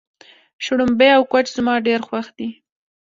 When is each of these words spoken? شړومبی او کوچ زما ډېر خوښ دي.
شړومبی 0.63 1.09
او 1.17 1.23
کوچ 1.31 1.47
زما 1.57 1.73
ډېر 1.87 1.99
خوښ 2.07 2.25
دي. 2.37 2.49